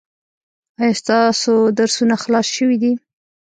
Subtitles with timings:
[0.81, 2.91] ایا ستاسو درسونه خلاص شوي دي؟